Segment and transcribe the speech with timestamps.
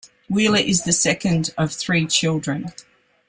[0.31, 2.71] Wheeler is the second of three children.